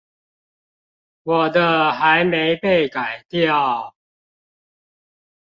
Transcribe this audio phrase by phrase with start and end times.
[1.21, 3.95] 我的還沒被改掉